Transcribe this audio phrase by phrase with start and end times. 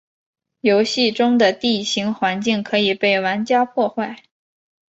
[0.61, 4.15] 游戏中的地形环境可以被玩家破坏。